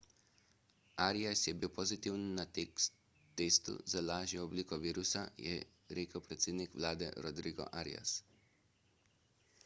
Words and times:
arias 1.07 1.41
je 1.47 1.51
bil 1.63 1.71
pozitiven 1.73 2.23
na 2.37 2.45
testu 3.41 3.75
za 3.93 4.01
lažjo 4.07 4.45
obliko 4.47 4.79
virusa 4.85 5.21
je 5.49 5.53
rekel 5.99 6.23
predsednik 6.29 6.73
vlade 6.79 7.11
rodrigo 7.27 7.69
arias 7.83 8.15